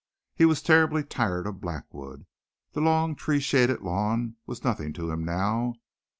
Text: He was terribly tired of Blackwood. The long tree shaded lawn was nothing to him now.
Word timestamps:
He 0.33 0.45
was 0.45 0.63
terribly 0.63 1.03
tired 1.03 1.45
of 1.45 1.61
Blackwood. 1.61 2.25
The 2.71 2.81
long 2.81 3.15
tree 3.15 3.39
shaded 3.39 3.81
lawn 3.81 4.35
was 4.47 4.63
nothing 4.63 4.93
to 4.93 5.11
him 5.11 5.23
now. 5.23 5.75